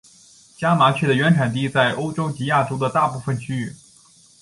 [0.57, 3.75] 家麻雀的原产地在欧洲及亚洲的大部份区域。